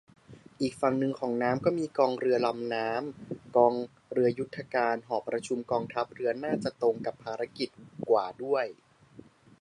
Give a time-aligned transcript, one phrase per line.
[0.61, 3.73] อีกฝั่งนึงของน้ำก็มีกองเรือลำน้ำ กอง
[4.11, 7.69] เรือยุทธการ หอประชุมกองทัพเรือ น่าจะตรงกับภารกิจ
[8.09, 8.65] กว่าด้วย